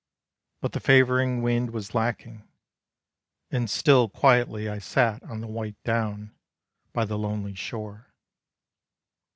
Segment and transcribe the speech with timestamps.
[0.61, 2.49] But the favoring wind was lacking,
[3.51, 6.33] And still quietly I sat on the white down,
[6.91, 8.07] By the lonely shore.